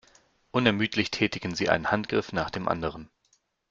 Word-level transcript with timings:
Unermüdlich 0.49 1.11
tätigen 1.11 1.53
sie 1.53 1.69
einen 1.69 1.91
Handgriff 1.91 2.33
nach 2.33 2.49
dem 2.49 2.67
anderen. 2.67 3.11